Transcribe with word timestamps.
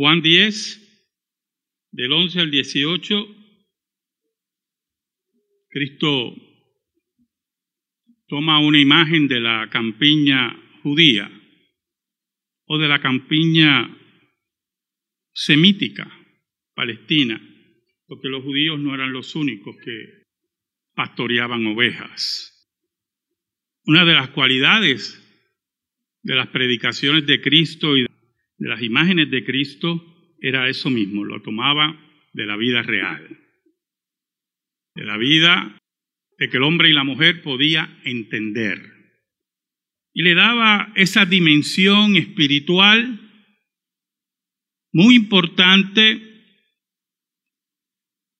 Juan 0.00 0.22
10, 0.22 1.90
del 1.92 2.10
11 2.10 2.40
al 2.40 2.50
18, 2.50 3.36
Cristo 5.68 6.34
toma 8.26 8.60
una 8.60 8.80
imagen 8.80 9.28
de 9.28 9.40
la 9.40 9.68
campiña 9.70 10.58
judía 10.82 11.30
o 12.64 12.78
de 12.78 12.88
la 12.88 13.02
campiña 13.02 13.94
semítica 15.34 16.10
palestina, 16.74 17.38
porque 18.06 18.30
los 18.30 18.42
judíos 18.42 18.80
no 18.80 18.94
eran 18.94 19.12
los 19.12 19.34
únicos 19.34 19.76
que 19.84 20.24
pastoreaban 20.94 21.66
ovejas. 21.66 22.72
Una 23.84 24.06
de 24.06 24.14
las 24.14 24.30
cualidades 24.30 25.22
de 26.22 26.36
las 26.36 26.48
predicaciones 26.48 27.26
de 27.26 27.42
Cristo 27.42 27.98
y 27.98 28.09
de 28.60 28.68
las 28.68 28.82
imágenes 28.82 29.30
de 29.30 29.42
Cristo 29.42 30.04
era 30.38 30.68
eso 30.68 30.90
mismo, 30.90 31.24
lo 31.24 31.40
tomaba 31.40 31.98
de 32.34 32.46
la 32.46 32.56
vida 32.56 32.82
real, 32.82 33.26
de 34.94 35.04
la 35.04 35.16
vida 35.16 35.78
de 36.38 36.48
que 36.48 36.58
el 36.58 36.62
hombre 36.62 36.90
y 36.90 36.92
la 36.92 37.02
mujer 37.02 37.42
podía 37.42 37.98
entender. 38.04 38.80
Y 40.12 40.22
le 40.22 40.34
daba 40.34 40.92
esa 40.94 41.24
dimensión 41.24 42.16
espiritual 42.16 43.18
muy 44.92 45.16
importante 45.16 46.20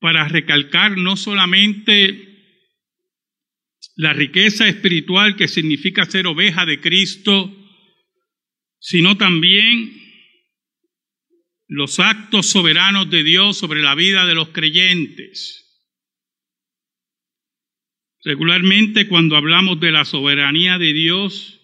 para 0.00 0.28
recalcar 0.28 0.98
no 0.98 1.16
solamente 1.16 2.26
la 3.96 4.12
riqueza 4.12 4.68
espiritual 4.68 5.36
que 5.36 5.48
significa 5.48 6.04
ser 6.04 6.26
oveja 6.26 6.66
de 6.66 6.80
Cristo, 6.80 7.54
sino 8.78 9.16
también 9.16 9.99
los 11.70 12.00
actos 12.00 12.46
soberanos 12.50 13.10
de 13.10 13.22
Dios 13.22 13.56
sobre 13.56 13.80
la 13.80 13.94
vida 13.94 14.26
de 14.26 14.34
los 14.34 14.48
creyentes. 14.48 15.86
Regularmente 18.24 19.06
cuando 19.06 19.36
hablamos 19.36 19.78
de 19.78 19.92
la 19.92 20.04
soberanía 20.04 20.78
de 20.78 20.92
Dios, 20.92 21.60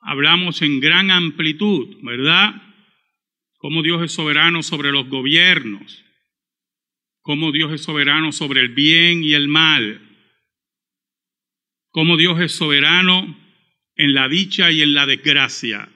hablamos 0.00 0.60
en 0.60 0.80
gran 0.80 1.10
amplitud, 1.10 1.96
¿verdad? 2.02 2.62
Cómo 3.56 3.82
Dios 3.82 4.02
es 4.02 4.12
soberano 4.12 4.62
sobre 4.62 4.92
los 4.92 5.08
gobiernos, 5.08 6.04
cómo 7.22 7.52
Dios 7.52 7.72
es 7.72 7.82
soberano 7.82 8.32
sobre 8.32 8.60
el 8.60 8.68
bien 8.74 9.24
y 9.24 9.32
el 9.32 9.48
mal, 9.48 9.98
cómo 11.88 12.18
Dios 12.18 12.38
es 12.42 12.52
soberano 12.52 13.34
en 13.94 14.12
la 14.12 14.28
dicha 14.28 14.70
y 14.70 14.82
en 14.82 14.92
la 14.92 15.06
desgracia. 15.06 15.90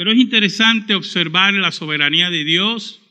Pero 0.00 0.12
es 0.12 0.18
interesante 0.18 0.94
observar 0.94 1.52
la 1.52 1.72
soberanía 1.72 2.30
de 2.30 2.42
Dios 2.42 3.02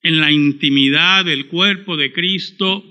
en 0.00 0.20
la 0.20 0.30
intimidad 0.30 1.24
del 1.24 1.48
cuerpo 1.48 1.96
de 1.96 2.12
Cristo 2.12 2.84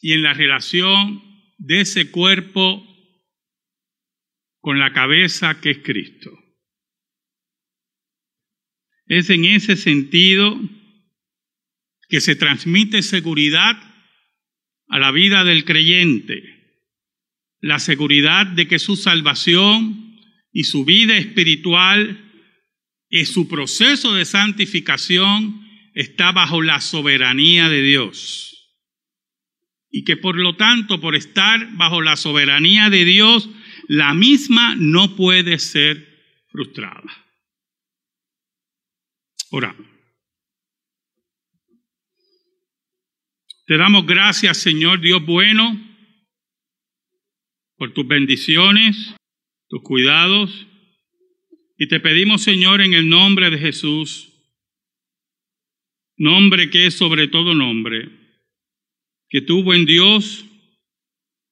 y 0.00 0.14
en 0.14 0.22
la 0.22 0.32
relación 0.32 1.22
de 1.58 1.82
ese 1.82 2.10
cuerpo 2.10 2.82
con 4.60 4.78
la 4.78 4.94
cabeza 4.94 5.60
que 5.60 5.72
es 5.72 5.78
Cristo. 5.82 6.30
Es 9.04 9.28
en 9.28 9.44
ese 9.44 9.76
sentido 9.76 10.58
que 12.08 12.22
se 12.22 12.36
transmite 12.36 13.02
seguridad 13.02 13.76
a 14.88 14.98
la 14.98 15.12
vida 15.12 15.44
del 15.44 15.66
creyente, 15.66 16.42
la 17.60 17.80
seguridad 17.80 18.46
de 18.46 18.66
que 18.66 18.78
su 18.78 18.96
salvación 18.96 20.05
y 20.56 20.64
su 20.64 20.86
vida 20.86 21.18
espiritual 21.18 22.32
y 23.10 23.26
su 23.26 23.46
proceso 23.46 24.14
de 24.14 24.24
santificación 24.24 25.60
está 25.92 26.32
bajo 26.32 26.62
la 26.62 26.80
soberanía 26.80 27.68
de 27.68 27.82
Dios. 27.82 28.74
Y 29.90 30.04
que 30.04 30.16
por 30.16 30.34
lo 30.34 30.56
tanto, 30.56 30.98
por 30.98 31.14
estar 31.14 31.76
bajo 31.76 32.00
la 32.00 32.16
soberanía 32.16 32.88
de 32.88 33.04
Dios, 33.04 33.50
la 33.86 34.14
misma 34.14 34.74
no 34.76 35.14
puede 35.14 35.58
ser 35.58 36.08
frustrada. 36.48 37.04
Oramos. 39.50 39.86
Te 43.66 43.76
damos 43.76 44.06
gracias, 44.06 44.56
Señor 44.56 45.02
Dios 45.02 45.22
bueno, 45.26 45.78
por 47.76 47.92
tus 47.92 48.08
bendiciones, 48.08 49.14
tus 49.68 49.82
cuidados. 49.82 50.66
Y 51.78 51.88
te 51.88 52.00
pedimos, 52.00 52.42
Señor, 52.42 52.80
en 52.80 52.94
el 52.94 53.08
nombre 53.08 53.50
de 53.50 53.58
Jesús, 53.58 54.32
nombre 56.16 56.70
que 56.70 56.86
es 56.86 56.94
sobre 56.94 57.28
todo 57.28 57.54
nombre, 57.54 58.08
que 59.28 59.42
tú, 59.42 59.62
buen 59.62 59.84
Dios, 59.84 60.46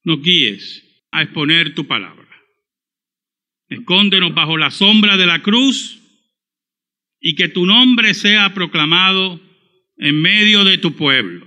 nos 0.05 0.23
guíes 0.23 1.07
a 1.11 1.23
exponer 1.23 1.75
tu 1.75 1.87
palabra. 1.87 2.25
Escóndenos 3.69 4.35
bajo 4.35 4.57
la 4.57 4.71
sombra 4.71 5.17
de 5.17 5.27
la 5.27 5.43
cruz 5.43 6.01
y 7.21 7.35
que 7.35 7.49
tu 7.49 7.67
nombre 7.67 8.15
sea 8.15 8.53
proclamado 8.55 9.41
en 9.97 10.21
medio 10.21 10.65
de 10.65 10.79
tu 10.79 10.95
pueblo. 10.95 11.47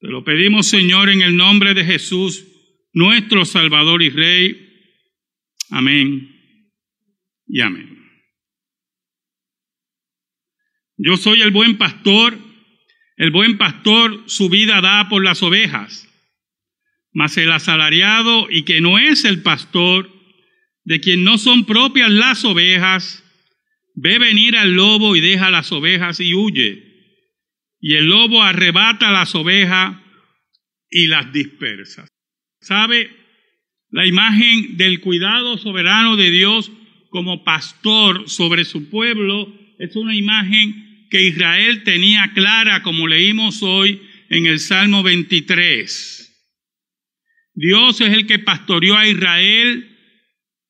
Te 0.00 0.08
lo 0.08 0.22
pedimos, 0.22 0.66
Señor, 0.66 1.08
en 1.08 1.22
el 1.22 1.36
nombre 1.36 1.74
de 1.74 1.84
Jesús, 1.84 2.46
nuestro 2.92 3.44
Salvador 3.44 4.02
y 4.02 4.10
Rey. 4.10 4.63
Amén 5.70 6.30
y 7.46 7.60
amén. 7.60 7.98
Yo 10.96 11.16
soy 11.16 11.42
el 11.42 11.50
buen 11.50 11.78
pastor. 11.78 12.38
El 13.16 13.30
buen 13.30 13.58
pastor 13.58 14.24
su 14.26 14.48
vida 14.48 14.80
da 14.80 15.08
por 15.08 15.22
las 15.22 15.42
ovejas. 15.42 16.08
Mas 17.12 17.36
el 17.36 17.52
asalariado 17.52 18.50
y 18.50 18.64
que 18.64 18.80
no 18.80 18.98
es 18.98 19.24
el 19.24 19.42
pastor, 19.42 20.10
de 20.82 21.00
quien 21.00 21.22
no 21.22 21.38
son 21.38 21.64
propias 21.64 22.10
las 22.10 22.44
ovejas, 22.44 23.22
ve 23.94 24.18
venir 24.18 24.56
al 24.56 24.74
lobo 24.74 25.14
y 25.14 25.20
deja 25.20 25.50
las 25.50 25.70
ovejas 25.70 26.18
y 26.18 26.34
huye 26.34 26.94
y 27.86 27.96
el 27.96 28.06
lobo 28.06 28.42
arrebata 28.42 29.12
las 29.12 29.34
ovejas 29.34 29.94
y 30.88 31.06
las 31.06 31.30
dispersa. 31.34 32.08
¿Sabe? 32.62 33.10
La 33.94 34.04
imagen 34.06 34.76
del 34.76 34.98
cuidado 34.98 35.56
soberano 35.56 36.16
de 36.16 36.32
Dios 36.32 36.72
como 37.10 37.44
pastor 37.44 38.28
sobre 38.28 38.64
su 38.64 38.90
pueblo 38.90 39.56
es 39.78 39.94
una 39.94 40.16
imagen 40.16 41.06
que 41.10 41.28
Israel 41.28 41.84
tenía 41.84 42.32
clara, 42.34 42.82
como 42.82 43.06
leímos 43.06 43.62
hoy 43.62 44.02
en 44.30 44.46
el 44.46 44.58
Salmo 44.58 45.04
23. 45.04 46.28
Dios 47.54 48.00
es 48.00 48.12
el 48.12 48.26
que 48.26 48.40
pastoreó 48.40 48.96
a 48.96 49.06
Israel 49.06 49.96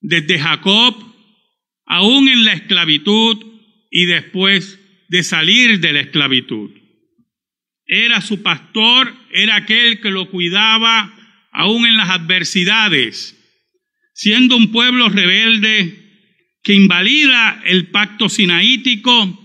desde 0.03 0.39
Jacob, 0.39 0.95
aún 1.87 2.29
en 2.29 2.45
la 2.45 2.53
esclavitud 2.53 3.43
y 3.91 4.05
después 4.05 4.79
de 5.09 5.23
salir 5.23 5.81
de 5.81 5.95
la 5.95 6.01
esclavitud 6.01 6.73
era 7.87 8.21
su 8.21 8.43
pastor, 8.43 9.15
era 9.31 9.57
aquel 9.57 10.01
que 10.01 10.11
lo 10.11 10.31
cuidaba 10.31 11.13
aún 11.55 11.87
en 11.87 11.97
las 11.97 12.11
adversidades, 12.11 13.41
siendo 14.13 14.57
un 14.57 14.73
pueblo 14.73 15.09
rebelde 15.09 16.03
que 16.63 16.75
invalida 16.75 17.63
el 17.65 17.87
pacto 17.89 18.29
sinaítico, 18.29 19.41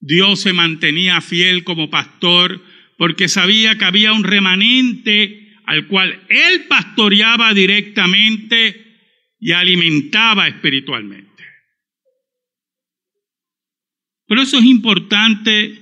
Dios 0.00 0.40
se 0.40 0.52
mantenía 0.52 1.20
fiel 1.20 1.64
como 1.64 1.90
pastor 1.90 2.64
porque 2.96 3.28
sabía 3.28 3.76
que 3.76 3.84
había 3.84 4.12
un 4.12 4.24
remanente 4.24 5.56
al 5.66 5.88
cual 5.88 6.24
él 6.28 6.66
pastoreaba 6.68 7.52
directamente 7.52 8.86
y 9.40 9.52
alimentaba 9.52 10.46
espiritualmente. 10.46 11.28
Por 14.26 14.38
eso 14.38 14.58
es 14.58 14.64
importante 14.64 15.80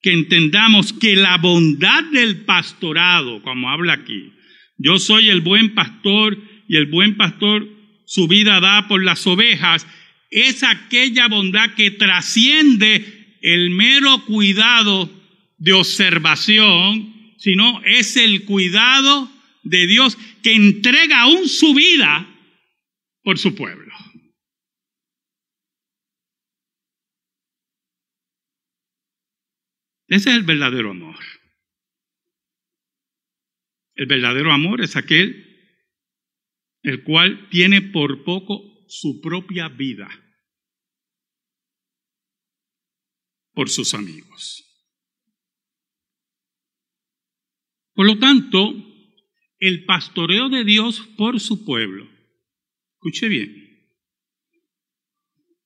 que 0.00 0.12
entendamos 0.12 0.92
que 0.92 1.16
la 1.16 1.38
bondad 1.38 2.04
del 2.04 2.44
pastorado, 2.44 3.42
como 3.42 3.70
habla 3.70 3.94
aquí, 3.94 4.32
yo 4.80 4.98
soy 4.98 5.28
el 5.28 5.42
buen 5.42 5.74
pastor 5.74 6.38
y 6.66 6.76
el 6.76 6.86
buen 6.86 7.16
pastor 7.16 7.68
su 8.06 8.26
vida 8.26 8.60
da 8.60 8.88
por 8.88 9.04
las 9.04 9.26
ovejas, 9.26 9.86
es 10.30 10.62
aquella 10.62 11.28
bondad 11.28 11.74
que 11.74 11.90
trasciende 11.90 13.36
el 13.42 13.70
mero 13.70 14.24
cuidado 14.24 15.10
de 15.58 15.74
observación, 15.74 17.34
sino 17.36 17.82
es 17.84 18.16
el 18.16 18.46
cuidado 18.46 19.30
de 19.62 19.86
Dios 19.86 20.16
que 20.42 20.54
entrega 20.54 21.20
aún 21.20 21.46
su 21.48 21.74
vida 21.74 22.26
por 23.22 23.38
su 23.38 23.54
pueblo. 23.54 23.94
Ese 30.08 30.30
es 30.30 30.36
el 30.36 30.42
verdadero 30.42 30.90
amor. 30.90 31.39
El 33.94 34.06
verdadero 34.06 34.52
amor 34.52 34.80
es 34.80 34.96
aquel 34.96 35.46
el 36.82 37.04
cual 37.04 37.48
tiene 37.50 37.82
por 37.82 38.24
poco 38.24 38.86
su 38.88 39.20
propia 39.20 39.68
vida 39.68 40.08
por 43.52 43.68
sus 43.68 43.94
amigos. 43.94 44.64
Por 47.92 48.06
lo 48.06 48.18
tanto, 48.18 48.72
el 49.58 49.84
pastoreo 49.84 50.48
de 50.48 50.64
Dios 50.64 51.00
por 51.18 51.40
su 51.40 51.64
pueblo, 51.66 52.08
escuche 52.94 53.28
bien, 53.28 53.54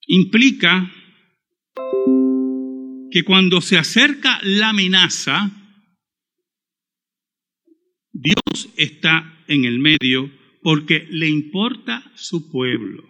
implica 0.09 0.93
que 3.12 3.23
cuando 3.25 3.61
se 3.61 3.79
acerca 3.79 4.41
la 4.43 4.70
amenaza, 4.70 5.64
Dios 8.25 8.71
está 8.76 9.44
en 9.49 9.67
el 9.67 9.79
medio 9.79 10.32
porque 10.62 11.06
le 11.11 11.29
importa 11.29 12.11
su 12.15 12.50
pueblo. 12.50 13.05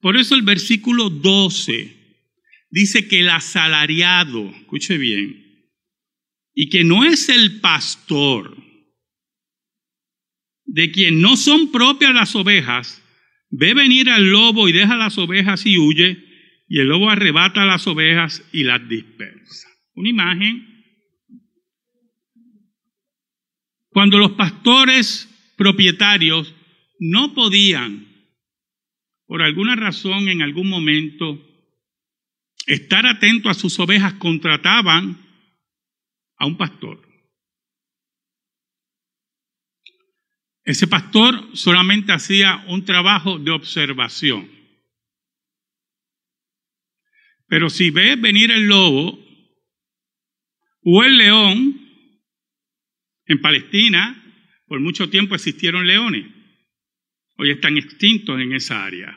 Por 0.00 0.16
eso 0.16 0.36
el 0.36 0.42
versículo 0.42 1.10
12 1.10 1.96
dice 2.70 3.08
que 3.08 3.20
el 3.20 3.30
asalariado, 3.30 4.48
escuche 4.50 4.98
bien, 4.98 5.66
y 6.54 6.68
que 6.68 6.84
no 6.84 7.04
es 7.04 7.28
el 7.28 7.60
pastor, 7.60 8.56
de 10.64 10.92
quien 10.92 11.20
no 11.20 11.36
son 11.36 11.72
propias 11.72 12.14
las 12.14 12.36
ovejas, 12.36 13.02
ve 13.50 13.74
venir 13.74 14.08
al 14.10 14.30
lobo 14.30 14.68
y 14.68 14.72
deja 14.72 14.96
las 14.96 15.18
ovejas 15.18 15.66
y 15.66 15.76
huye, 15.76 16.24
y 16.68 16.78
el 16.78 16.86
lobo 16.86 17.10
arrebata 17.10 17.64
las 17.64 17.88
ovejas 17.88 18.48
y 18.52 18.62
las 18.62 18.88
dispersa. 18.88 19.68
Una 19.94 20.08
imagen. 20.08 20.79
Cuando 23.90 24.18
los 24.18 24.32
pastores 24.32 25.28
propietarios 25.56 26.54
no 26.98 27.34
podían, 27.34 28.06
por 29.26 29.42
alguna 29.42 29.76
razón 29.76 30.28
en 30.28 30.42
algún 30.42 30.68
momento, 30.68 31.38
estar 32.66 33.06
atentos 33.06 33.50
a 33.50 33.60
sus 33.60 33.78
ovejas, 33.80 34.14
contrataban 34.14 35.18
a 36.36 36.46
un 36.46 36.56
pastor. 36.56 37.06
Ese 40.64 40.86
pastor 40.86 41.56
solamente 41.56 42.12
hacía 42.12 42.64
un 42.68 42.84
trabajo 42.84 43.38
de 43.38 43.50
observación. 43.50 44.48
Pero 47.48 47.68
si 47.68 47.90
ves 47.90 48.20
venir 48.20 48.52
el 48.52 48.68
lobo 48.68 49.18
o 50.84 51.02
el 51.02 51.18
león, 51.18 51.79
en 53.30 53.40
Palestina 53.40 54.20
por 54.66 54.80
mucho 54.80 55.08
tiempo 55.08 55.36
existieron 55.36 55.86
leones. 55.86 56.26
Hoy 57.36 57.50
están 57.50 57.76
extintos 57.76 58.40
en 58.40 58.52
esa 58.52 58.84
área. 58.84 59.16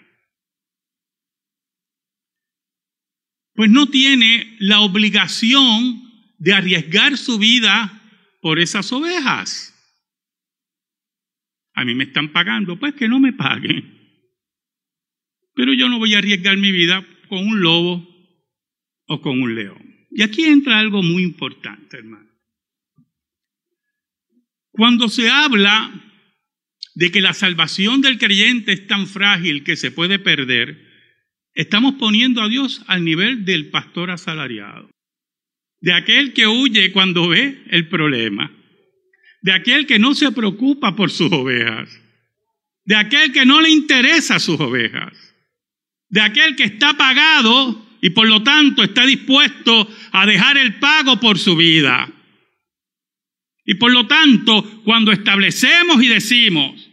Pues 3.56 3.72
no 3.72 3.88
tiene 3.88 4.56
la 4.60 4.82
obligación 4.82 6.02
de 6.38 6.54
arriesgar 6.54 7.18
su 7.18 7.40
vida 7.40 8.02
por 8.42 8.60
esas 8.60 8.92
ovejas. 8.92 9.72
A 11.74 11.84
mí 11.84 11.96
me 11.96 12.04
están 12.04 12.32
pagando, 12.32 12.80
pues 12.80 12.94
que 12.94 13.08
no 13.08 13.20
me 13.20 13.34
paguen. 13.34 14.00
Pero 15.56 15.74
yo 15.74 15.90
no 15.90 15.98
voy 15.98 16.14
a 16.14 16.20
arriesgar 16.20 16.58
mi 16.58 16.72
vida 16.72 17.04
con 17.30 17.40
un 17.40 17.62
lobo 17.62 18.08
o 19.08 19.22
con 19.22 19.42
un 19.42 19.56
león. 19.56 20.08
Y 20.12 20.22
aquí 20.22 20.44
entra 20.44 20.78
algo 20.78 21.02
muy 21.02 21.24
importante, 21.24 21.98
hermano. 21.98 22.33
Cuando 24.74 25.08
se 25.08 25.30
habla 25.30 25.94
de 26.96 27.12
que 27.12 27.22
la 27.22 27.34
salvación 27.34 28.02
del 28.02 28.18
creyente 28.18 28.74
es 28.74 28.88
tan 28.88 29.06
frágil 29.08 29.64
que 29.64 29.76
se 29.76 29.92
puede 29.92 30.18
perder, 30.18 30.82
estamos 31.54 31.96
poniendo 32.00 32.42
a 32.42 32.50
Dios 32.50 32.84
al 32.88 33.06
nivel 33.06 33.46
del 33.46 33.70
pastor 33.70 34.10
asalariado, 34.10 34.90
de 35.80 35.94
aquel 35.94 36.34
que 36.34 36.48
huye 36.48 36.92
cuando 36.92 37.28
ve 37.28 37.64
el 37.70 37.88
problema, 37.88 38.52
de 39.44 39.54
aquel 39.54 39.86
que 39.86 40.00
no 40.00 40.16
se 40.16 40.32
preocupa 40.32 40.96
por 40.96 41.12
sus 41.12 41.32
ovejas, 41.32 41.90
de 42.86 42.96
aquel 42.96 43.32
que 43.32 43.46
no 43.46 43.62
le 43.62 43.70
interesa 43.70 44.40
sus 44.40 44.60
ovejas, 44.60 45.14
de 46.10 46.22
aquel 46.22 46.56
que 46.56 46.64
está 46.64 46.96
pagado 46.96 47.88
y 48.02 48.10
por 48.10 48.28
lo 48.28 48.42
tanto 48.42 48.84
está 48.84 49.06
dispuesto 49.06 49.88
a 50.12 50.26
dejar 50.26 50.58
el 50.58 50.80
pago 50.80 51.20
por 51.20 51.38
su 51.38 51.56
vida. 51.56 52.12
Y 53.66 53.76
por 53.76 53.92
lo 53.92 54.08
tanto, 54.08 54.82
cuando 54.84 55.12
establecemos 55.12 56.04
y 56.04 56.08
decimos 56.08 56.90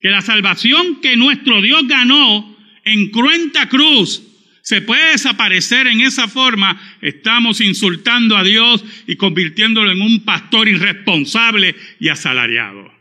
que 0.00 0.10
la 0.10 0.20
salvación 0.20 1.00
que 1.00 1.16
nuestro 1.16 1.62
Dios 1.62 1.86
ganó 1.86 2.56
en 2.84 3.10
cruenta 3.10 3.68
cruz 3.68 4.26
se 4.62 4.82
puede 4.82 5.12
desaparecer 5.12 5.86
en 5.86 6.00
esa 6.02 6.28
forma, 6.28 6.80
estamos 7.00 7.60
insultando 7.60 8.36
a 8.36 8.44
Dios 8.44 8.84
y 9.06 9.16
convirtiéndolo 9.16 9.90
en 9.90 10.02
un 10.02 10.24
pastor 10.24 10.68
irresponsable 10.68 11.74
y 11.98 12.08
asalariado. 12.08 12.92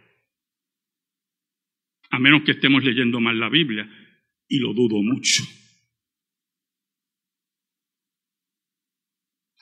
A 2.10 2.20
menos 2.20 2.44
que 2.44 2.54
estemos 2.54 2.84
leyendo 2.84 3.20
mal 3.20 3.40
la 3.40 3.50
Biblia, 3.50 3.88
y 4.48 4.58
lo 4.58 4.74
dudo 4.74 5.04
mucho. 5.04 5.44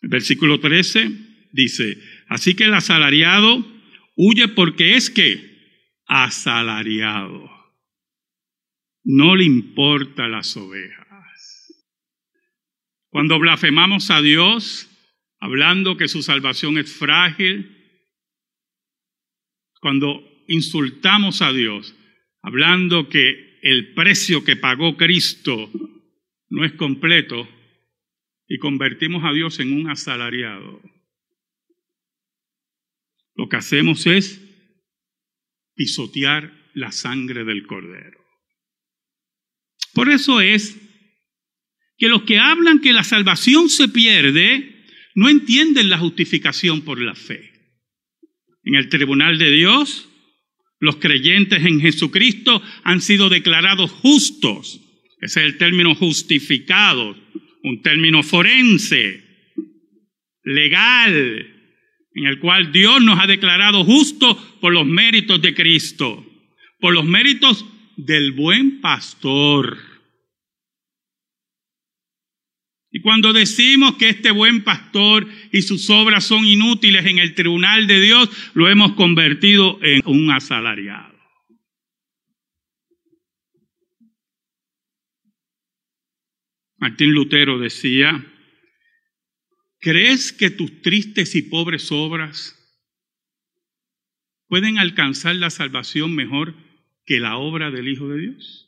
El 0.02 0.10
versículo 0.10 0.60
13 0.60 1.10
dice, 1.52 1.98
así 2.30 2.56
que 2.56 2.66
el 2.66 2.74
asalariado 2.74 3.66
huye 4.16 4.48
porque 4.48 4.96
es 4.96 5.10
que 5.10 5.58
asalariado. 6.06 7.50
No 9.04 9.36
le 9.36 9.46
importa 9.46 10.28
las 10.28 10.56
ovejas. 10.58 11.08
Cuando 13.10 13.40
blasfemamos 13.40 14.12
a 14.12 14.22
Dios, 14.22 14.90
hablando 15.40 15.98
que 15.98 16.08
su 16.08 16.22
salvación 16.22 16.78
es 16.78 16.94
frágil, 16.94 17.74
cuando 19.80 20.22
insultamos 20.48 21.42
a 21.42 21.54
Dios, 21.54 21.96
hablando 22.42 23.10
que 23.10 23.60
el 23.62 23.94
precio 23.94 24.44
que 24.44 24.56
pagó 24.56 24.98
Cristo 24.98 25.72
no 26.50 26.66
es 26.66 26.74
completo, 26.74 27.48
y 28.48 28.60
convertimos 28.60 29.24
a 29.26 29.34
Dios 29.34 29.60
en 29.60 29.74
un 29.74 29.90
asalariado, 29.90 30.82
lo 33.38 33.48
que 33.48 33.56
hacemos 33.56 34.06
es 34.08 34.42
pisotear 35.76 36.52
la 36.74 36.92
sangre 36.92 37.46
del 37.46 37.66
cordero. 37.66 38.20
Por 39.94 40.10
eso 40.10 40.42
es 40.42 40.78
que 41.98 42.08
los 42.08 42.24
que 42.24 42.40
hablan 42.40 42.82
que 42.82 42.94
la 42.94 43.04
salvación 43.04 43.70
se 43.70 43.88
pierde 43.88 44.86
no 45.16 45.30
entienden 45.30 45.90
la 45.90 45.98
justificación 45.98 46.82
por 46.82 47.00
la 47.00 47.16
fe. 47.16 47.54
En 48.64 48.76
el 48.76 48.90
tribunal 48.90 49.38
de 49.38 49.52
Dios, 49.52 50.10
los 50.80 50.98
creyentes 50.98 51.66
en 51.66 51.80
Jesucristo 51.80 52.62
han 52.84 53.02
sido 53.02 53.30
declarados 53.30 53.92
justos. 53.92 54.82
Ese 55.22 55.40
es 55.40 55.46
el 55.46 55.58
término 55.58 55.96
justificados 55.96 57.18
un 57.64 57.82
término 57.82 58.24
forense, 58.24 59.24
legal, 60.44 61.57
en 62.18 62.26
el 62.26 62.40
cual 62.40 62.72
Dios 62.72 63.00
nos 63.04 63.20
ha 63.20 63.28
declarado 63.28 63.84
justos 63.86 64.36
por 64.60 64.74
los 64.74 64.88
méritos 64.88 65.40
de 65.40 65.54
Cristo, 65.54 66.26
por 66.80 66.96
los 66.96 67.06
méritos 67.06 67.64
del 67.96 68.32
buen 68.32 68.82
pastor. 68.82 69.78
Y 72.90 73.02
cuando 73.02 73.34
decimos 73.34 73.98
que 73.98 74.10
este 74.10 74.32
buen 74.32 74.64
pastor 74.64 75.28
y 75.52 75.62
sus 75.62 75.92
obras 75.92 76.24
son 76.24 76.48
inútiles 76.48 77.06
en 77.06 77.20
el 77.20 77.36
tribunal 77.36 77.86
de 77.86 78.02
Dios, 78.02 78.52
lo 78.56 78.68
hemos 78.68 78.94
convertido 78.94 79.78
en 79.84 80.02
un 80.06 80.32
asalariado. 80.32 81.16
Martín 86.80 87.12
Lutero 87.12 87.60
decía, 87.60 88.26
¿crees 89.88 90.34
que 90.34 90.50
tus 90.50 90.82
tristes 90.82 91.34
y 91.34 91.44
pobres 91.44 91.94
obras 91.94 92.62
pueden 94.50 94.80
alcanzar 94.80 95.34
la 95.38 95.50
salvación 95.50 96.14
mejor 96.14 96.56
que 97.06 97.22
la 97.22 97.38
obra 97.38 97.72
del 97.72 97.88
Hijo 97.88 98.10
de 98.10 98.20
Dios? 98.20 98.68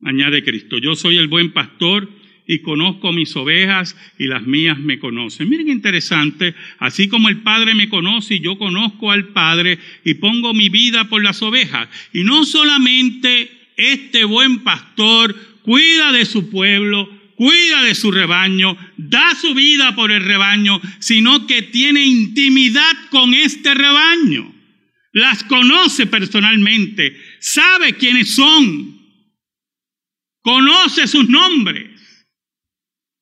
Añade 0.00 0.42
Cristo, 0.42 0.78
yo 0.78 0.96
soy 0.96 1.18
el 1.18 1.28
buen 1.28 1.52
pastor 1.52 2.08
y 2.46 2.62
conozco 2.62 3.12
mis 3.12 3.36
ovejas 3.36 3.94
y 4.18 4.26
las 4.26 4.46
mías 4.46 4.78
me 4.78 4.98
conocen. 4.98 5.50
Miren 5.50 5.68
interesante, 5.68 6.54
así 6.78 7.08
como 7.08 7.28
el 7.28 7.42
Padre 7.42 7.74
me 7.74 7.90
conoce 7.90 8.36
y 8.36 8.40
yo 8.40 8.56
conozco 8.56 9.10
al 9.10 9.34
Padre 9.34 9.78
y 10.02 10.14
pongo 10.14 10.54
mi 10.54 10.70
vida 10.70 11.10
por 11.10 11.22
las 11.22 11.42
ovejas. 11.42 11.90
Y 12.14 12.24
no 12.24 12.46
solamente 12.46 13.50
este 13.76 14.24
buen 14.24 14.60
pastor 14.60 15.36
cuida 15.60 16.10
de 16.12 16.24
su 16.24 16.48
pueblo, 16.48 17.13
cuida 17.36 17.82
de 17.82 17.94
su 17.94 18.10
rebaño, 18.10 18.76
da 18.96 19.34
su 19.34 19.54
vida 19.54 19.94
por 19.94 20.12
el 20.12 20.24
rebaño, 20.24 20.80
sino 21.00 21.46
que 21.46 21.62
tiene 21.62 22.04
intimidad 22.04 22.92
con 23.10 23.34
este 23.34 23.74
rebaño. 23.74 24.52
las 25.12 25.44
conoce 25.44 26.06
personalmente, 26.08 27.16
sabe 27.38 27.94
quiénes 27.94 28.34
son, 28.34 29.00
conoce 30.42 31.06
sus 31.06 31.28
nombres, 31.28 32.00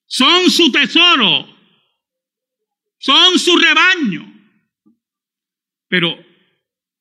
son 0.07 0.51
su 0.51 0.73
tesoro, 0.73 1.55
son 2.99 3.39
su 3.39 3.57
rebaño. 3.59 4.33
Pero 5.89 6.17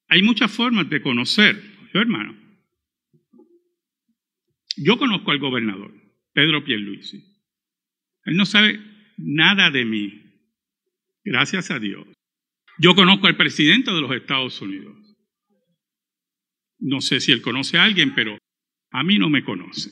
hay 0.09 0.21
muchas 0.23 0.51
formas 0.51 0.89
de 0.89 1.01
conocer, 1.01 1.61
hermano. 1.93 2.35
Yo 4.75 4.97
conozco 4.97 5.31
al 5.31 5.39
gobernador, 5.39 5.93
Pedro 6.33 6.63
Pierluisi. 6.63 7.23
Él 8.25 8.35
no 8.35 8.45
sabe 8.45 8.79
nada 9.17 9.71
de 9.71 9.85
mí, 9.85 10.11
gracias 11.23 11.71
a 11.71 11.79
Dios. 11.79 12.07
Yo 12.79 12.95
conozco 12.95 13.27
al 13.27 13.37
presidente 13.37 13.91
de 13.91 14.01
los 14.01 14.11
Estados 14.11 14.61
Unidos. 14.61 14.95
No 16.79 17.01
sé 17.01 17.19
si 17.19 17.31
él 17.31 17.41
conoce 17.41 17.77
a 17.77 17.83
alguien, 17.83 18.15
pero 18.15 18.37
a 18.91 19.03
mí 19.03 19.19
no 19.19 19.29
me 19.29 19.43
conoce. 19.43 19.91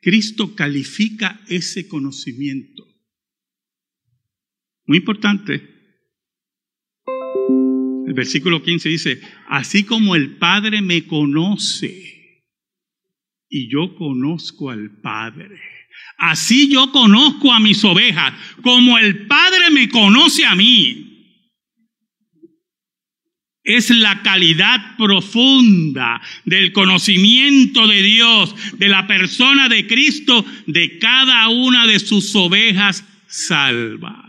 Cristo 0.00 0.54
califica 0.54 1.40
ese 1.48 1.88
conocimiento. 1.88 2.84
Muy 4.84 4.98
importante. 4.98 5.54
El 8.06 8.14
versículo 8.14 8.62
15 8.62 8.88
dice, 8.88 9.20
así 9.48 9.84
como 9.84 10.14
el 10.14 10.36
Padre 10.36 10.80
me 10.80 11.06
conoce 11.06 12.15
y 13.56 13.68
yo 13.70 13.94
conozco 13.96 14.70
al 14.70 14.90
Padre. 15.00 15.58
Así 16.18 16.70
yo 16.70 16.92
conozco 16.92 17.52
a 17.52 17.60
mis 17.60 17.82
ovejas, 17.84 18.34
como 18.62 18.98
el 18.98 19.26
Padre 19.26 19.70
me 19.70 19.88
conoce 19.88 20.44
a 20.44 20.54
mí. 20.54 21.02
Es 23.64 23.90
la 23.90 24.22
calidad 24.22 24.96
profunda 24.96 26.20
del 26.44 26.72
conocimiento 26.72 27.86
de 27.88 28.02
Dios, 28.02 28.54
de 28.78 28.88
la 28.88 29.06
persona 29.06 29.68
de 29.68 29.86
Cristo, 29.86 30.44
de 30.66 30.98
cada 30.98 31.48
una 31.48 31.86
de 31.86 31.98
sus 31.98 32.34
ovejas 32.36 33.04
salvas 33.26 34.25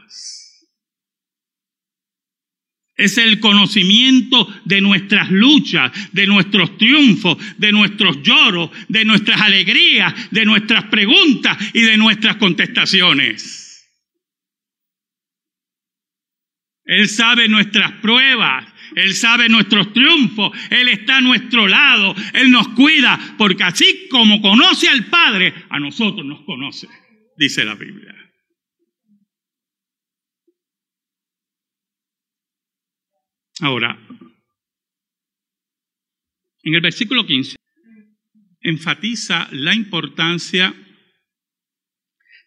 es 2.97 3.19
el 3.19 3.39
conocimiento 3.39 4.51
de 4.65 4.81
nuestras 4.81 5.29
luchas, 5.29 5.91
de 6.11 6.25
nuestros 6.25 6.77
triunfos, 6.77 7.37
de 7.57 7.71
nuestros 7.71 8.23
lloros, 8.23 8.71
de 8.89 9.05
nuestras 9.05 9.39
alegrías, 9.39 10.13
de 10.31 10.45
nuestras 10.45 10.85
preguntas 10.85 11.57
y 11.73 11.81
de 11.81 11.95
nuestras 11.95 12.37
contestaciones. 12.37 13.65
Él 16.83 17.07
sabe 17.07 17.47
nuestras 17.47 17.91
pruebas, 18.01 18.65
Él 18.95 19.13
sabe 19.13 19.47
nuestros 19.49 19.93
triunfos, 19.93 20.57
Él 20.71 20.87
está 20.87 21.17
a 21.17 21.21
nuestro 21.21 21.67
lado, 21.67 22.15
Él 22.33 22.49
nos 22.49 22.69
cuida, 22.69 23.19
porque 23.37 23.63
así 23.63 24.07
como 24.09 24.41
conoce 24.41 24.87
al 24.87 25.05
Padre, 25.05 25.53
a 25.69 25.79
nosotros 25.79 26.25
nos 26.25 26.43
conoce, 26.45 26.87
dice 27.37 27.63
la 27.63 27.75
Biblia. 27.75 28.16
Ahora, 33.61 33.99
en 36.63 36.75
el 36.75 36.81
versículo 36.81 37.25
15 37.25 37.55
enfatiza 38.61 39.47
la 39.51 39.73
importancia 39.73 40.75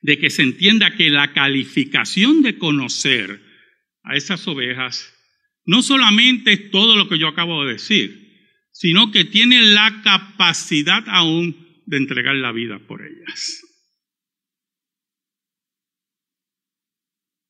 de 0.03 0.19
que 0.19 0.31
se 0.31 0.43
entienda 0.43 0.97
que 0.97 1.11
la 1.11 1.33
calificación 1.33 2.43
de 2.43 2.59
conocer 2.59 3.43
a 4.03 4.17
esas 4.17 4.47
ovejas 4.47 5.15
no 5.65 5.83
solamente 5.83 6.53
es 6.53 6.71
todo 6.71 6.97
lo 6.97 7.09
que 7.09 7.19
yo 7.19 7.29
acabo 7.29 7.65
de 7.65 7.75
decir, 7.75 8.31
sino 8.73 9.11
que 9.11 9.25
tiene 9.25 9.63
la 9.63 10.01
capacidad 10.03 11.05
aún 11.09 11.83
de 11.87 11.97
entregar 11.97 12.35
la 12.37 12.53
vida 12.53 12.79
por 12.79 13.03
ellas. 13.03 13.63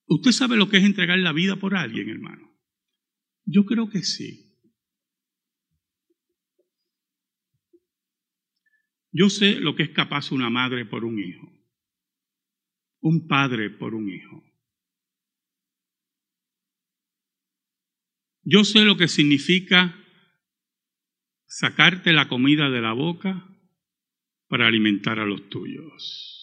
¿Usted 0.06 0.32
sabe 0.32 0.56
lo 0.56 0.68
que 0.68 0.78
es 0.78 0.84
entregar 0.84 1.18
la 1.18 1.32
vida 1.32 1.56
por 1.56 1.76
alguien, 1.76 2.08
hermano? 2.08 2.49
Yo 3.44 3.64
creo 3.64 3.88
que 3.88 4.02
sí. 4.02 4.50
Yo 9.12 9.28
sé 9.28 9.56
lo 9.56 9.74
que 9.74 9.82
es 9.82 9.90
capaz 9.90 10.30
una 10.30 10.50
madre 10.50 10.86
por 10.86 11.04
un 11.04 11.18
hijo, 11.18 11.52
un 13.00 13.26
padre 13.26 13.70
por 13.70 13.94
un 13.94 14.08
hijo. 14.08 14.44
Yo 18.42 18.64
sé 18.64 18.84
lo 18.84 18.96
que 18.96 19.08
significa 19.08 19.96
sacarte 21.46 22.12
la 22.12 22.28
comida 22.28 22.70
de 22.70 22.80
la 22.80 22.92
boca 22.92 23.46
para 24.48 24.66
alimentar 24.66 25.18
a 25.18 25.26
los 25.26 25.48
tuyos. 25.48 26.40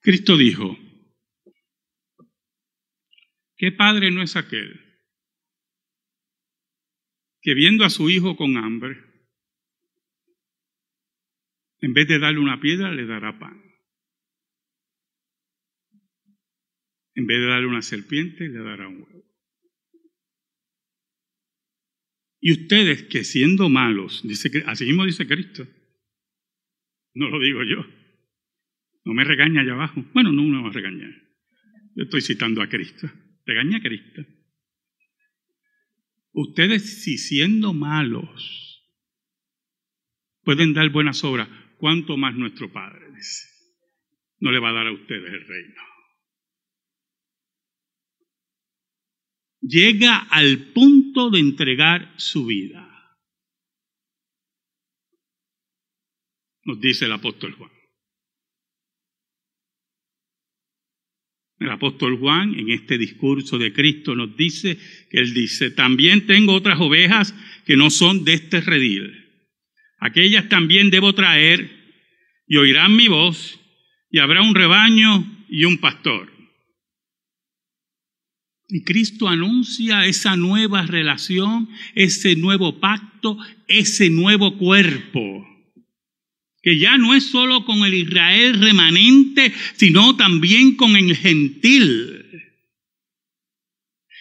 Cristo 0.00 0.36
dijo, 0.36 0.76
¿Qué 3.56 3.72
padre 3.72 4.10
no 4.10 4.22
es 4.22 4.36
aquel 4.36 4.80
que 7.40 7.54
viendo 7.54 7.84
a 7.84 7.90
su 7.90 8.10
hijo 8.10 8.36
con 8.36 8.56
hambre, 8.56 8.96
en 11.80 11.92
vez 11.92 12.08
de 12.08 12.18
darle 12.18 12.40
una 12.40 12.60
piedra, 12.60 12.90
le 12.92 13.06
dará 13.06 13.38
pan? 13.38 13.62
En 17.14 17.26
vez 17.26 17.38
de 17.38 17.46
darle 17.46 17.68
una 17.68 17.82
serpiente, 17.82 18.48
le 18.48 18.58
dará 18.58 18.88
un 18.88 19.02
huevo. 19.02 19.24
Y 22.40 22.52
ustedes 22.52 23.04
que 23.04 23.24
siendo 23.24 23.68
malos, 23.68 24.22
dice, 24.26 24.50
así 24.66 24.84
mismo 24.84 25.06
dice 25.06 25.26
Cristo, 25.26 25.66
no 27.14 27.28
lo 27.30 27.40
digo 27.40 27.62
yo, 27.62 27.86
no 29.04 29.14
me 29.14 29.24
regaña 29.24 29.60
allá 29.60 29.72
abajo. 29.72 30.04
Bueno, 30.12 30.32
no 30.32 30.42
me 30.42 30.60
va 30.60 30.68
a 30.68 30.72
regañar. 30.72 31.10
Yo 31.94 32.04
estoy 32.04 32.20
citando 32.20 32.60
a 32.60 32.68
Cristo. 32.68 33.08
Regaña 33.46 33.78
a 33.78 33.80
Cristo. 33.80 34.22
Ustedes, 36.32 37.02
si 37.02 37.18
siendo 37.18 37.72
malos, 37.72 38.84
pueden 40.42 40.74
dar 40.74 40.90
buenas 40.90 41.22
obras, 41.24 41.48
¿cuánto 41.78 42.16
más 42.16 42.34
nuestro 42.34 42.72
Padre 42.72 43.12
dice? 43.14 43.48
No 44.40 44.50
le 44.50 44.58
va 44.58 44.70
a 44.70 44.74
dar 44.74 44.86
a 44.88 44.92
ustedes 44.92 45.32
el 45.32 45.46
reino. 45.46 45.82
Llega 49.60 50.18
al 50.18 50.72
punto 50.72 51.30
de 51.30 51.38
entregar 51.38 52.12
su 52.18 52.46
vida. 52.46 52.90
Nos 56.64 56.80
dice 56.80 57.06
el 57.06 57.12
apóstol 57.12 57.54
Juan. 57.54 57.73
El 61.64 61.70
apóstol 61.70 62.18
Juan 62.18 62.58
en 62.58 62.70
este 62.70 62.98
discurso 62.98 63.56
de 63.56 63.72
Cristo 63.72 64.14
nos 64.14 64.36
dice 64.36 64.76
que 65.10 65.18
él 65.18 65.32
dice, 65.32 65.70
también 65.70 66.26
tengo 66.26 66.52
otras 66.52 66.78
ovejas 66.78 67.34
que 67.64 67.74
no 67.74 67.88
son 67.88 68.22
de 68.22 68.34
este 68.34 68.60
redil. 68.60 69.24
Aquellas 69.98 70.50
también 70.50 70.90
debo 70.90 71.14
traer 71.14 71.70
y 72.46 72.58
oirán 72.58 72.94
mi 72.94 73.08
voz 73.08 73.58
y 74.10 74.18
habrá 74.18 74.42
un 74.42 74.54
rebaño 74.54 75.46
y 75.48 75.64
un 75.64 75.78
pastor. 75.78 76.30
Y 78.68 78.84
Cristo 78.84 79.28
anuncia 79.28 80.04
esa 80.04 80.36
nueva 80.36 80.84
relación, 80.84 81.70
ese 81.94 82.36
nuevo 82.36 82.78
pacto, 82.78 83.38
ese 83.68 84.10
nuevo 84.10 84.58
cuerpo 84.58 85.53
que 86.64 86.78
ya 86.78 86.96
no 86.96 87.14
es 87.14 87.26
solo 87.26 87.66
con 87.66 87.84
el 87.84 87.92
Israel 87.92 88.58
remanente, 88.58 89.52
sino 89.74 90.16
también 90.16 90.76
con 90.76 90.96
el 90.96 91.14
gentil. 91.14 92.24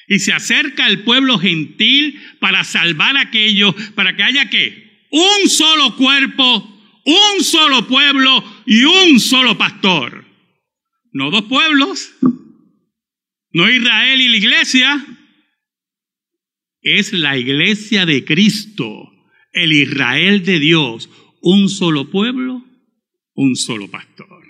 Y 0.09 0.19
se 0.19 0.33
acerca 0.33 0.85
al 0.85 1.03
pueblo 1.05 1.39
gentil 1.39 2.21
para 2.41 2.65
salvar 2.65 3.15
a 3.15 3.21
aquellos, 3.21 3.73
para 3.95 4.17
que 4.17 4.23
haya 4.23 4.49
que 4.49 5.07
un 5.09 5.49
solo 5.49 5.95
cuerpo, 5.95 6.69
un 7.05 7.43
solo 7.45 7.87
pueblo 7.87 8.43
y 8.65 8.83
un 8.83 9.21
solo 9.21 9.57
pastor. 9.57 10.25
No 11.13 11.31
dos 11.31 11.43
pueblos, 11.43 12.13
no 13.53 13.69
Israel 13.69 14.19
y 14.19 14.27
la 14.27 14.37
iglesia, 14.37 15.05
es 16.81 17.13
la 17.13 17.37
iglesia 17.37 18.05
de 18.05 18.25
Cristo, 18.25 19.09
el 19.53 19.71
Israel 19.71 20.43
de 20.43 20.59
Dios, 20.59 21.09
un 21.43 21.67
solo 21.67 22.09
pueblo, 22.09 22.63
un 23.35 23.55
solo 23.57 23.91
pastor. 23.91 24.43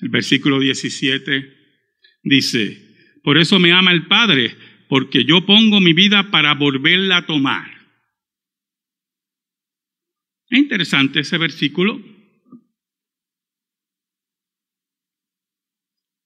El 0.00 0.10
versículo 0.10 0.60
17 0.60 1.56
dice, 2.22 3.20
por 3.24 3.36
eso 3.36 3.58
me 3.58 3.72
ama 3.72 3.90
el 3.90 4.06
Padre, 4.06 4.56
porque 4.88 5.24
yo 5.24 5.44
pongo 5.44 5.80
mi 5.80 5.92
vida 5.92 6.30
para 6.30 6.54
volverla 6.54 7.18
a 7.18 7.26
tomar. 7.26 7.68
Es 10.48 10.60
interesante 10.60 11.20
ese 11.20 11.36
versículo, 11.36 12.00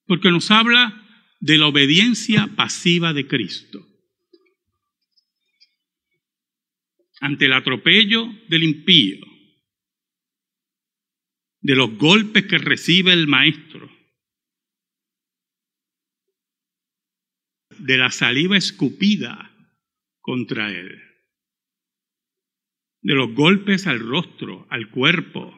porque 0.05 0.31
nos 0.31 0.51
habla 0.51 1.03
de 1.41 1.57
la 1.57 1.69
obediencia 1.69 2.47
pasiva 2.55 3.15
de 3.15 3.27
Cristo. 3.27 3.92
Ante 7.23 7.45
el 7.45 7.53
atropello 7.53 8.27
del 8.49 8.65
impío, 8.65 9.25
de 11.61 11.77
los 11.77 11.97
golpes 11.97 12.49
que 12.49 12.59
recibe 12.59 13.13
el 13.13 13.29
maestro, 13.29 13.89
de 17.79 17.97
la 17.97 18.11
saliva 18.11 18.57
escupida 18.57 19.55
contra 20.21 20.73
él, 20.73 21.01
de 23.03 23.15
los 23.15 23.33
golpes 23.35 23.87
al 23.87 24.01
rostro, 24.01 24.67
al 24.69 24.91
cuerpo, 24.91 25.57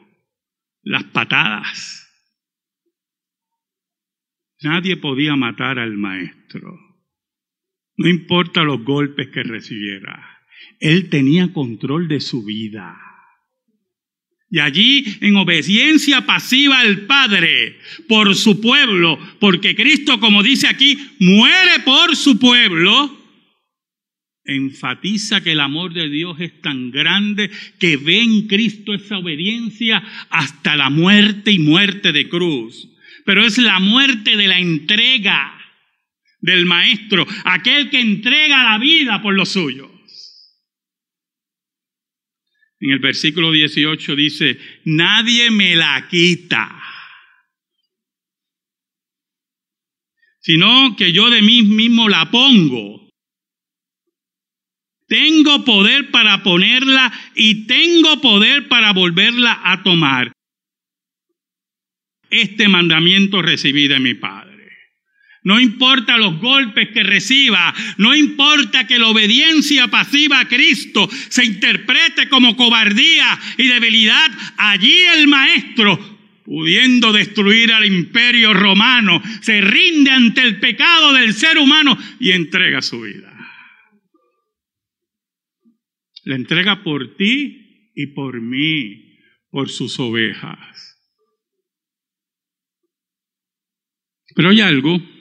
las 0.83 1.05
patadas. 1.05 2.03
Nadie 4.61 4.99
podía 4.99 5.35
matar 5.35 5.79
al 5.79 5.97
maestro, 5.97 6.79
no 7.97 8.07
importa 8.07 8.65
los 8.65 8.85
golpes 8.85 9.29
que 9.29 9.43
recibiera, 9.43 10.34
él 10.81 11.09
tenía 11.09 11.53
control 11.53 12.09
de 12.09 12.21
su 12.21 12.45
vida. 12.45 12.97
Y 14.51 14.61
allí, 14.61 15.17
en 15.21 15.37
obediencia 15.37 16.27
pasiva 16.27 16.79
al 16.79 17.07
Padre, 17.07 17.77
por 18.09 18.37
su 18.37 18.61
pueblo, 18.61 19.19
porque 19.41 19.75
Cristo, 19.75 20.21
como 20.21 20.43
dice 20.43 20.69
aquí, 20.69 20.97
muere 21.19 21.81
por 21.85 22.15
su 22.15 22.39
pueblo, 22.39 23.19
enfatiza 24.45 25.43
que 25.43 25.53
el 25.53 25.61
amor 25.61 25.93
de 25.93 26.09
Dios 26.09 26.37
es 26.39 26.61
tan 26.61 26.91
grande 26.91 27.51
que 27.81 27.97
ve 27.97 28.21
en 28.21 28.47
Cristo 28.47 28.95
esa 28.95 29.19
obediencia 29.19 30.03
hasta 30.31 30.77
la 30.77 30.91
muerte 30.91 31.51
y 31.51 31.59
muerte 31.59 32.13
de 32.13 32.29
cruz. 32.29 32.89
Pero 33.25 33.45
es 33.45 33.59
la 33.59 33.81
muerte 33.81 34.37
de 34.37 34.47
la 34.47 34.61
entrega 34.61 35.59
del 36.41 36.67
Maestro, 36.67 37.27
aquel 37.45 37.89
que 37.89 38.01
entrega 38.01 38.63
la 38.63 38.79
vida 38.79 39.23
por 39.23 39.35
los 39.35 39.49
suyos. 39.49 39.94
En 42.81 42.91
el 42.91 42.99
versículo 42.99 43.51
18 43.51 44.17
dice, 44.17 44.59
nadie 44.85 45.51
me 45.51 45.75
la 45.77 46.07
quita, 46.09 46.83
sino 50.41 50.95
que 50.97 51.13
yo 51.13 51.31
de 51.31 51.41
mí 51.41 51.63
mismo 51.63 52.09
la 52.09 52.31
pongo. 52.31 53.09
Tengo 55.07 55.65
poder 55.65 56.11
para 56.11 56.43
ponerla 56.43 57.13
y 57.35 57.67
tengo 57.67 58.21
poder 58.21 58.69
para 58.69 58.93
volverla 58.93 59.61
a 59.65 59.83
tomar. 59.83 60.33
Este 62.29 62.69
mandamiento 62.69 63.41
recibí 63.41 63.89
de 63.89 64.01
mi 64.01 64.15
Padre. 64.15 64.44
No 65.45 65.61
importa 65.61 66.17
los 66.17 66.41
golpes 66.41 66.89
que 66.89 67.03
reciba, 67.03 67.75
no 67.99 68.15
importa 68.15 68.87
que 68.87 68.99
la 68.99 69.09
obediencia 69.09 69.89
pasiva 69.89 70.41
a 70.41 70.49
Cristo 70.49 71.07
se 71.29 71.45
interprete 71.45 72.31
como 72.31 72.57
cobardía 72.57 73.39
y 73.59 73.67
debilidad, 73.67 74.31
allí 74.57 74.99
el 75.19 75.29
maestro, 75.29 75.99
pudiendo 76.47 77.13
destruir 77.13 77.75
al 77.75 77.85
imperio 77.85 78.55
romano, 78.55 79.23
se 79.43 79.61
rinde 79.61 80.11
ante 80.11 80.41
el 80.41 80.61
pecado 80.61 81.13
del 81.13 81.35
ser 81.35 81.59
humano 81.59 81.99
y 82.19 82.31
entrega 82.31 82.81
su 82.81 83.03
vida. 83.03 83.31
La 86.25 86.37
entrega 86.37 86.83
por 86.83 87.17
ti 87.17 87.91
y 87.95 88.07
por 88.15 88.41
mí, 88.41 89.19
por 89.51 89.69
sus 89.69 90.01
ovejas. 90.01 90.99
Pero 94.35 94.49
hay 94.49 94.63
algo 94.63 95.14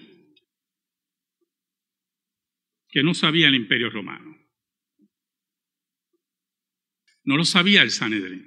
que 2.94 3.02
no 3.02 3.16
sabía 3.16 3.48
el 3.48 3.56
imperio 3.56 3.90
romano. 3.90 4.38
No 7.24 7.38
lo 7.38 7.44
sabía 7.44 7.82
el 7.82 7.90
Sanedrín. 7.90 8.46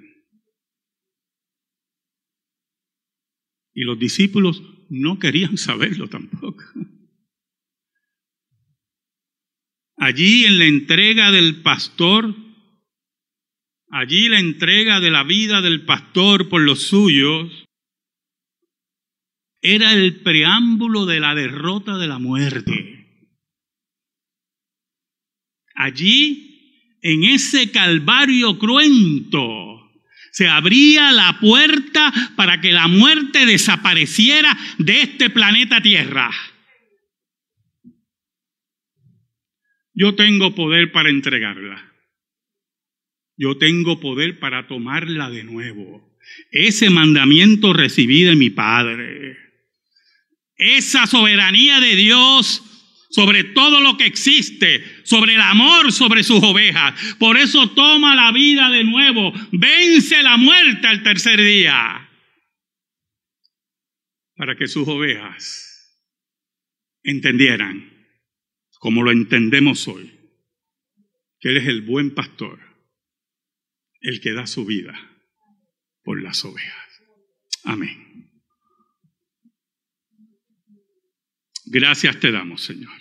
Y 3.73 3.83
los 3.83 3.99
discípulos 3.99 4.63
no 4.89 5.19
querían 5.19 5.57
saberlo 5.57 6.07
tampoco. 6.07 6.63
Allí 9.97 10.45
en 10.45 10.59
la 10.59 10.65
entrega 10.65 11.31
del 11.31 11.61
pastor, 11.61 12.33
allí 13.89 14.29
la 14.29 14.39
entrega 14.39 15.01
de 15.01 15.11
la 15.11 15.23
vida 15.25 15.61
del 15.61 15.83
pastor 15.83 16.47
por 16.47 16.61
los 16.61 16.83
suyos, 16.83 17.65
era 19.61 19.91
el 19.91 20.21
preámbulo 20.21 21.05
de 21.05 21.19
la 21.19 21.35
derrota 21.35 21.97
de 21.97 22.07
la 22.07 22.19
muerte. 22.19 22.96
Allí, 25.77 26.97
en 27.03 27.23
ese 27.23 27.71
calvario 27.71 28.57
cruento, 28.57 29.91
se 30.31 30.47
abría 30.47 31.11
la 31.11 31.39
puerta 31.39 32.11
para 32.35 32.59
que 32.59 32.71
la 32.71 32.87
muerte 32.87 33.45
desapareciera 33.45 34.57
de 34.79 35.01
este 35.01 35.29
planeta 35.29 35.79
Tierra. 35.79 36.31
Yo 39.93 40.15
tengo 40.15 40.55
poder 40.55 40.91
para 40.91 41.11
entregarla. 41.11 41.91
Yo 43.35 43.57
tengo 43.57 43.99
poder 43.99 44.39
para 44.39 44.67
tomarla 44.67 45.29
de 45.29 45.43
nuevo. 45.43 46.17
Ese 46.51 46.89
mandamiento 46.89 47.71
recibí 47.73 48.23
de 48.23 48.35
mi 48.35 48.49
Padre. 48.49 49.37
Esa 50.55 51.05
soberanía 51.05 51.79
de 51.79 51.95
Dios 51.95 52.66
sobre 53.09 53.43
todo 53.43 53.79
lo 53.81 53.97
que 53.97 54.05
existe, 54.05 54.83
sobre 55.03 55.35
el 55.35 55.41
amor 55.41 55.91
sobre 55.91 56.23
sus 56.23 56.43
ovejas. 56.43 57.15
Por 57.17 57.37
eso 57.37 57.69
toma 57.71 58.15
la 58.15 58.31
vida 58.31 58.69
de 58.69 58.83
nuevo, 58.83 59.33
vence 59.51 60.21
la 60.23 60.37
muerte 60.37 60.87
al 60.87 61.03
tercer 61.03 61.41
día, 61.41 62.09
para 64.35 64.55
que 64.55 64.67
sus 64.67 64.87
ovejas 64.87 65.67
entendieran, 67.03 67.93
como 68.79 69.03
lo 69.03 69.11
entendemos 69.11 69.87
hoy, 69.87 70.13
que 71.39 71.49
Él 71.49 71.57
es 71.57 71.67
el 71.67 71.81
buen 71.81 72.13
pastor, 72.13 72.59
el 74.01 74.21
que 74.21 74.33
da 74.33 74.45
su 74.45 74.65
vida 74.65 74.93
por 76.03 76.21
las 76.21 76.45
ovejas. 76.45 77.01
Amén. 77.63 78.06
Gracias 81.69 82.19
te 82.19 82.31
damos, 82.31 82.61
Señor. 82.61 82.93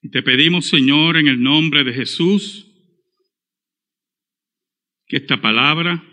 Y 0.00 0.10
te 0.10 0.22
pedimos, 0.22 0.66
Señor, 0.66 1.16
en 1.16 1.28
el 1.28 1.42
nombre 1.42 1.84
de 1.84 1.92
Jesús, 1.92 2.68
que 5.06 5.16
esta 5.16 5.40
palabra 5.40 6.04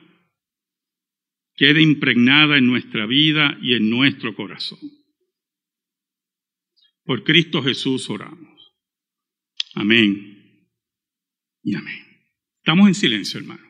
quede 1.56 1.82
impregnada 1.82 2.58
en 2.58 2.68
nuestra 2.68 3.06
vida 3.06 3.58
y 3.62 3.74
en 3.74 3.89
nuestro 3.89 4.36
corazón. 4.36 4.80
Por 7.04 7.24
Cristo 7.24 7.62
Jesús 7.62 8.10
oramos. 8.10 8.74
Amén 9.76 10.68
y 11.63 11.76
amén. 11.76 12.06
Estamos 12.58 12.88
en 12.88 12.96
silencio, 12.96 13.39
hermano. 13.39 13.68